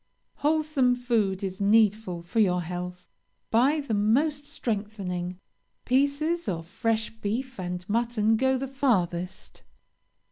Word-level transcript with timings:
"Wholesome 0.37 0.95
food 0.95 1.43
is 1.43 1.61
needful 1.61 2.23
for 2.23 2.39
your 2.39 2.63
health. 2.63 3.07
Buy 3.51 3.81
the 3.81 3.93
most 3.93 4.47
strengthening. 4.47 5.37
Pieces 5.85 6.47
of 6.47 6.65
fresh 6.65 7.11
beef 7.11 7.59
and 7.59 7.87
mutton 7.87 8.35
go 8.35 8.57
the 8.57 8.67
farthest. 8.67 9.61